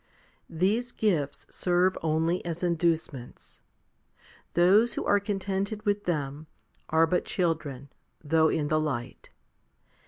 [0.47, 3.61] 1 These gifts serve only as inducements.
[4.55, 6.47] Those who are contented with them,
[6.89, 7.87] are but children,
[8.19, 9.29] though in the light.